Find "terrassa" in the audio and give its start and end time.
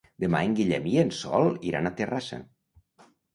2.01-2.41